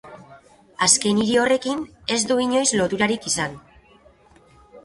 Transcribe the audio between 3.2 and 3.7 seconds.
izan.